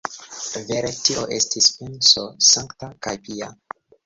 Vere, 0.69 0.89
tio 1.09 1.25
estis 1.37 1.67
penso 1.75 2.25
sankta 2.49 2.91
kaj 3.09 3.15
pia. 3.31 3.53